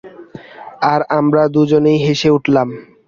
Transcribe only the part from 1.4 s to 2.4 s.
দুজনেই হেসে